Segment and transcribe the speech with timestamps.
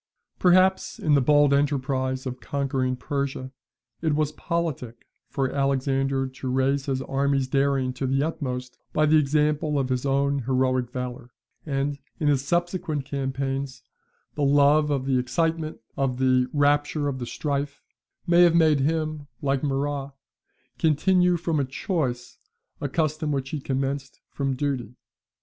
[0.39, 3.51] Perhaps in the bold enterprise of conquering Persia,
[4.01, 9.17] it was politic for Alexander to raise his army's daring to the utmost by the
[9.17, 11.29] example of his own heroic valour:
[11.67, 13.83] and, in his subsequent campaigns,
[14.33, 17.83] the love of the excitement, of "the rapture of the strife,"
[18.25, 20.15] may have made him, like Murat,
[20.79, 22.39] continue from choice
[22.81, 24.95] a custom which he commenced from duty.